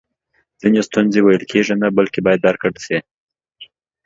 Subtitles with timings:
[0.59, 2.97] ځینې ستونزی ویل کیږي نه بلکې باید درک کړل سي